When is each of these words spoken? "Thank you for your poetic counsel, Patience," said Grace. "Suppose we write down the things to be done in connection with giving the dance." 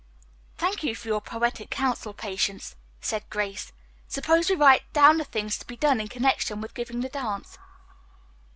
"Thank 0.57 0.81
you 0.83 0.95
for 0.95 1.07
your 1.09 1.21
poetic 1.21 1.69
counsel, 1.69 2.11
Patience," 2.11 2.75
said 3.01 3.29
Grace. 3.29 3.71
"Suppose 4.07 4.49
we 4.49 4.55
write 4.55 4.91
down 4.93 5.17
the 5.17 5.23
things 5.23 5.59
to 5.59 5.67
be 5.67 5.77
done 5.77 6.01
in 6.01 6.07
connection 6.07 6.59
with 6.59 6.73
giving 6.73 7.01
the 7.01 7.07
dance." 7.09 7.59